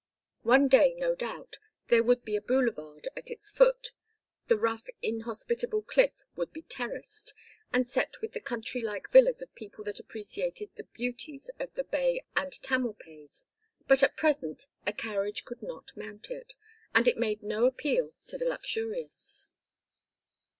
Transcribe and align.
One 0.41 0.67
day, 0.67 0.95
no 0.97 1.13
doubt, 1.13 1.57
there 1.89 2.01
would 2.01 2.25
be 2.25 2.35
a 2.35 2.41
boulevard 2.41 3.07
at 3.15 3.29
its 3.29 3.51
foot, 3.55 3.91
the 4.47 4.57
rough 4.57 4.87
inhospitable 5.03 5.83
cliff 5.83 6.13
would 6.35 6.51
be 6.51 6.63
terraced, 6.63 7.35
and 7.71 7.85
set 7.85 8.19
with 8.19 8.31
the 8.33 8.39
country 8.39 8.81
like 8.81 9.11
villas 9.11 9.43
of 9.43 9.53
people 9.53 9.83
that 9.83 9.99
appreciated 9.99 10.71
the 10.75 10.85
beauties 10.85 11.51
of 11.59 11.71
the 11.75 11.83
bay 11.83 12.25
and 12.35 12.51
Tamalpais, 12.63 13.43
but 13.87 14.01
at 14.01 14.17
present 14.17 14.65
a 14.87 14.91
carriage 14.91 15.45
could 15.45 15.61
not 15.61 15.95
mount 15.95 16.31
it, 16.31 16.53
and 16.95 17.07
it 17.07 17.19
made 17.19 17.43
no 17.43 17.65
appeal 17.67 18.15
to 18.25 18.39
the 18.39 18.45
luxurious. 18.45 19.49